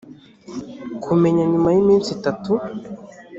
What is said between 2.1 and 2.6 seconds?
itatu